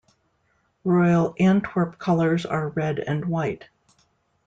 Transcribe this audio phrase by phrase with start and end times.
[0.83, 3.69] Royal Antwerp colours are red and white.